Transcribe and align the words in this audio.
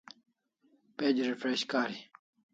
Page 0.97 1.23
refresh 1.31 1.63
kari 1.71 1.99